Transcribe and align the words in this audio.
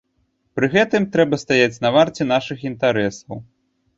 Пры 0.59 0.67
гэтым 0.75 1.05
трэба 1.15 1.39
стаяць 1.43 1.81
на 1.85 1.91
варце 1.95 2.27
нашых 2.33 2.63
інтарэсаў. 2.71 3.35